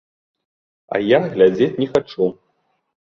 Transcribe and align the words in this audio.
А 0.95 1.01
я 1.15 1.19
глядзець 1.33 1.67
не 1.83 1.87
хачу. 1.91 2.31